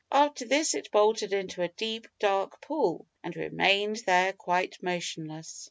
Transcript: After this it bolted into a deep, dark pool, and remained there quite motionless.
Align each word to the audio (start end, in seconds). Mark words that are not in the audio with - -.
After 0.11 0.45
this 0.45 0.73
it 0.73 0.89
bolted 0.89 1.31
into 1.31 1.61
a 1.61 1.67
deep, 1.67 2.07
dark 2.17 2.59
pool, 2.59 3.05
and 3.23 3.35
remained 3.35 3.97
there 4.07 4.33
quite 4.33 4.81
motionless. 4.81 5.59